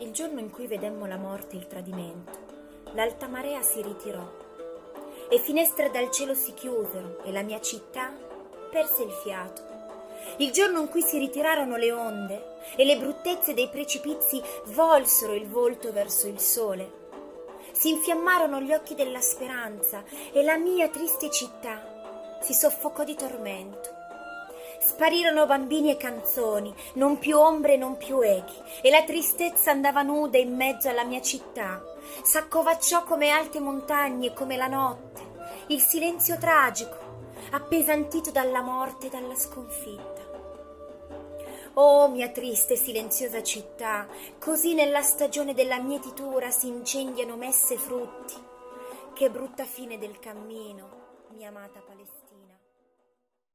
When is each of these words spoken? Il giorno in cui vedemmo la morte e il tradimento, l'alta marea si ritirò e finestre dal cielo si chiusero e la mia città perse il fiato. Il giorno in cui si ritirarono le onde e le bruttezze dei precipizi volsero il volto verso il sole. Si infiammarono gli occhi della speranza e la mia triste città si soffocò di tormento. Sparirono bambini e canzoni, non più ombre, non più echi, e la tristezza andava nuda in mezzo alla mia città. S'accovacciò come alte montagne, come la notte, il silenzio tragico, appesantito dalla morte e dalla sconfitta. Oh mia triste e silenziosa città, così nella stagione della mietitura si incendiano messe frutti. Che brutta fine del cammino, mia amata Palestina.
Il 0.00 0.12
giorno 0.12 0.40
in 0.40 0.50
cui 0.50 0.66
vedemmo 0.66 1.04
la 1.04 1.18
morte 1.18 1.56
e 1.56 1.58
il 1.58 1.66
tradimento, 1.66 2.32
l'alta 2.94 3.28
marea 3.28 3.60
si 3.60 3.82
ritirò 3.82 4.26
e 5.28 5.38
finestre 5.38 5.90
dal 5.90 6.10
cielo 6.10 6.32
si 6.32 6.54
chiusero 6.54 7.22
e 7.22 7.30
la 7.30 7.42
mia 7.42 7.60
città 7.60 8.10
perse 8.70 9.02
il 9.02 9.10
fiato. 9.10 9.62
Il 10.38 10.52
giorno 10.52 10.80
in 10.80 10.88
cui 10.88 11.02
si 11.02 11.18
ritirarono 11.18 11.76
le 11.76 11.92
onde 11.92 12.56
e 12.76 12.84
le 12.86 12.96
bruttezze 12.96 13.52
dei 13.52 13.68
precipizi 13.68 14.42
volsero 14.68 15.34
il 15.34 15.46
volto 15.46 15.92
verso 15.92 16.26
il 16.28 16.40
sole. 16.40 16.98
Si 17.72 17.90
infiammarono 17.90 18.62
gli 18.62 18.72
occhi 18.72 18.94
della 18.94 19.20
speranza 19.20 20.02
e 20.32 20.42
la 20.42 20.56
mia 20.56 20.88
triste 20.88 21.30
città 21.30 22.38
si 22.40 22.54
soffocò 22.54 23.04
di 23.04 23.14
tormento. 23.14 23.99
Sparirono 25.00 25.46
bambini 25.46 25.90
e 25.90 25.96
canzoni, 25.96 26.74
non 26.96 27.18
più 27.18 27.38
ombre, 27.38 27.78
non 27.78 27.96
più 27.96 28.20
echi, 28.20 28.54
e 28.82 28.90
la 28.90 29.02
tristezza 29.02 29.70
andava 29.70 30.02
nuda 30.02 30.36
in 30.36 30.54
mezzo 30.54 30.90
alla 30.90 31.04
mia 31.04 31.22
città. 31.22 31.82
S'accovacciò 32.22 33.04
come 33.04 33.30
alte 33.30 33.60
montagne, 33.60 34.34
come 34.34 34.58
la 34.58 34.66
notte, 34.66 35.22
il 35.68 35.80
silenzio 35.80 36.36
tragico, 36.36 36.98
appesantito 37.52 38.30
dalla 38.30 38.60
morte 38.60 39.06
e 39.06 39.08
dalla 39.08 39.34
sconfitta. 39.34 40.20
Oh 41.72 42.08
mia 42.08 42.28
triste 42.28 42.74
e 42.74 42.76
silenziosa 42.76 43.42
città, 43.42 44.06
così 44.38 44.74
nella 44.74 45.00
stagione 45.00 45.54
della 45.54 45.80
mietitura 45.80 46.50
si 46.50 46.66
incendiano 46.66 47.36
messe 47.36 47.78
frutti. 47.78 48.34
Che 49.14 49.30
brutta 49.30 49.64
fine 49.64 49.96
del 49.96 50.18
cammino, 50.18 50.90
mia 51.30 51.48
amata 51.48 51.80
Palestina. 51.80 52.59